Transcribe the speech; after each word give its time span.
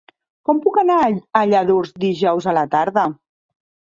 Com 0.49 0.59
puc 0.63 0.79
anar 0.81 0.95
a 1.07 1.43
Lladurs 1.49 1.93
dijous 2.05 2.47
a 2.53 2.57
la 2.61 2.63
tarda? 2.75 3.03